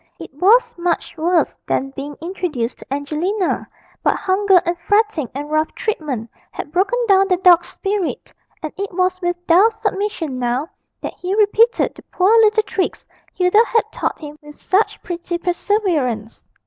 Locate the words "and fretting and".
4.65-5.51